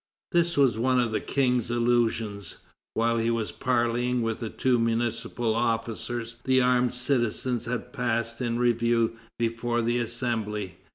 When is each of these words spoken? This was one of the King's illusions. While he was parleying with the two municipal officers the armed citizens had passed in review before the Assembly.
This 0.31 0.57
was 0.57 0.79
one 0.79 0.99
of 0.99 1.11
the 1.11 1.21
King's 1.21 1.69
illusions. 1.69 2.55
While 2.95 3.19
he 3.19 3.29
was 3.29 3.51
parleying 3.51 4.23
with 4.23 4.39
the 4.39 4.49
two 4.49 4.79
municipal 4.79 5.53
officers 5.53 6.37
the 6.43 6.59
armed 6.59 6.95
citizens 6.95 7.65
had 7.65 7.93
passed 7.93 8.41
in 8.41 8.57
review 8.57 9.15
before 9.37 9.83
the 9.83 9.99
Assembly. 9.99 10.79